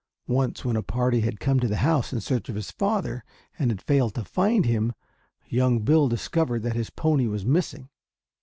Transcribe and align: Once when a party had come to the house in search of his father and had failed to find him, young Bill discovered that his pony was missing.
Once 0.33 0.65
when 0.65 0.75
a 0.75 0.81
party 0.81 1.19
had 1.21 1.39
come 1.39 1.59
to 1.59 1.67
the 1.67 1.75
house 1.75 2.11
in 2.11 2.19
search 2.19 2.49
of 2.49 2.55
his 2.55 2.71
father 2.71 3.23
and 3.59 3.69
had 3.69 3.79
failed 3.83 4.15
to 4.15 4.25
find 4.25 4.65
him, 4.65 4.93
young 5.47 5.77
Bill 5.81 6.07
discovered 6.09 6.63
that 6.63 6.73
his 6.75 6.89
pony 6.89 7.27
was 7.27 7.45
missing. 7.45 7.87